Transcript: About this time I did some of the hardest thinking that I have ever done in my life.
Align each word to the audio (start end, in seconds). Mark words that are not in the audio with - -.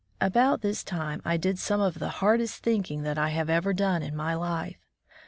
About 0.19 0.61
this 0.61 0.83
time 0.83 1.21
I 1.23 1.37
did 1.37 1.59
some 1.59 1.79
of 1.79 1.99
the 1.99 2.09
hardest 2.09 2.63
thinking 2.63 3.03
that 3.03 3.19
I 3.19 3.29
have 3.29 3.51
ever 3.51 3.71
done 3.71 4.01
in 4.01 4.15
my 4.15 4.33
life. 4.33 4.83